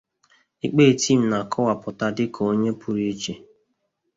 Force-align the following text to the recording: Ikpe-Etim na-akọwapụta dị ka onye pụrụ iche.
Ikpe-Etim 0.65 1.21
na-akọwapụta 1.29 2.05
dị 2.15 2.25
ka 2.33 2.41
onye 2.51 2.71
pụrụ 2.79 3.03
iche. 3.11 3.33